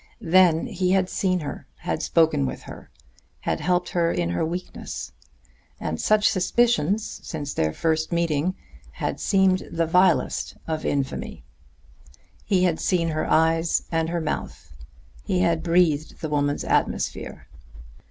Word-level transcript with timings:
Then 0.33 0.65
he 0.65 0.93
had 0.93 1.11
seen 1.11 1.41
her, 1.41 1.67
had 1.75 2.01
spoken 2.01 2.47
with 2.47 2.63
her, 2.63 2.89
had 3.41 3.59
helped 3.59 3.89
her 3.89 4.11
in 4.11 4.31
her 4.31 4.43
weakness; 4.43 5.11
and 5.79 6.01
such 6.01 6.27
suspicions, 6.27 7.19
since 7.21 7.53
their 7.53 7.71
first 7.71 8.11
meeting, 8.11 8.55
had 8.93 9.19
seemed 9.19 9.63
the 9.71 9.85
vilest 9.85 10.57
of 10.67 10.85
infamy. 10.87 11.43
He 12.43 12.63
had 12.63 12.79
seen 12.79 13.09
her 13.09 13.29
eyes 13.29 13.83
and 13.91 14.09
her 14.09 14.21
mouth; 14.21 14.73
he 15.23 15.41
had 15.41 15.61
breathed 15.61 16.19
the 16.19 16.29
woman's 16.29 16.63
atmosphere. 16.63 17.47